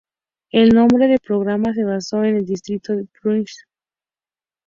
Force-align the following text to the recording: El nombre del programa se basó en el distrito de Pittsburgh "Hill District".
El 0.51 0.69
nombre 0.69 1.07
del 1.07 1.19
programa 1.19 1.75
se 1.75 1.83
basó 1.83 2.23
en 2.23 2.37
el 2.37 2.45
distrito 2.47 2.93
de 2.93 3.03
Pittsburgh 3.03 3.35
"Hill 3.35 3.41
District". 3.43 3.67